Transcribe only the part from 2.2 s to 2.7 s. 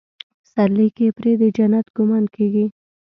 کېږي.